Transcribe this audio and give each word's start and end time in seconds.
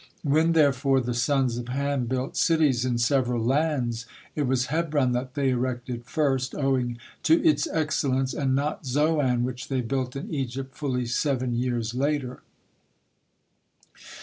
When, 0.23 0.53
therefore, 0.53 0.99
the 0.99 1.13
sons 1.13 1.59
of 1.59 1.67
Ham 1.67 2.05
built 2.05 2.35
cities 2.35 2.85
in 2.85 2.97
several 2.97 3.39
lands, 3.39 4.07
it 4.35 4.47
was 4.47 4.65
Hebron 4.65 5.11
that 5.11 5.35
they 5.35 5.49
erected 5.49 6.05
first, 6.05 6.55
owing 6.55 6.97
to 7.21 7.39
its 7.47 7.67
excellence, 7.71 8.33
and 8.33 8.55
not 8.55 8.83
Zoan, 8.83 9.43
which 9.43 9.67
they 9.67 9.81
built 9.81 10.15
in 10.15 10.33
Egypt 10.33 10.73
fully 10.75 11.05
seven 11.05 11.53
years 11.53 11.93
later. 11.93 12.41